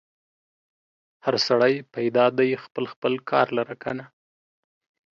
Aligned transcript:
هر 1.25 1.35
سړی 1.47 1.73
پیدا 1.95 2.25
دی 2.37 2.49
خپل 2.63 2.83
خپل 2.93 3.13
کار 3.29 3.47
لره 3.57 3.75
که 3.81 3.91
نه؟ 3.97 4.05